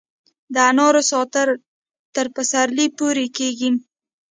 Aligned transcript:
د 0.53 0.55
انارو 0.69 1.01
ساتل 1.11 1.49
تر 2.15 2.25
پسرلي 2.35 2.87
پورې 2.97 3.25
کیږي؟ 3.37 3.69